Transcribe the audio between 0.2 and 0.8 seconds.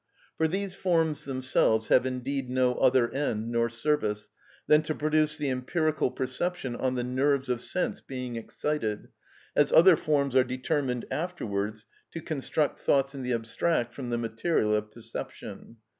For these